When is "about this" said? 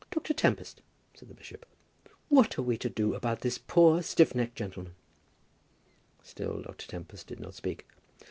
3.13-3.59